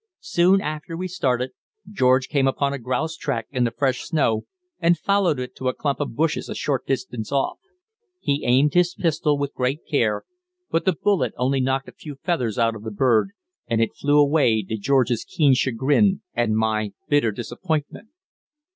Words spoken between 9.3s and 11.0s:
with great care, but the